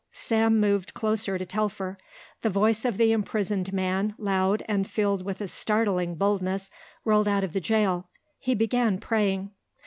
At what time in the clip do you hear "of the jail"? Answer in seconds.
7.43-8.09